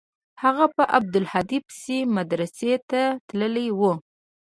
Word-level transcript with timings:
هغه 0.43 0.65
په 0.75 0.83
عبدالهادي 0.97 1.59
پسې 1.67 1.97
مدرسې 2.17 2.73
ته 2.89 3.01
تللى 3.29 3.67
و. 3.79 3.81